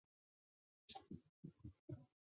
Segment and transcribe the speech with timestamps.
[0.03, 0.03] 讷
[1.09, 1.19] 伊莱
[1.89, 1.97] 旺丹。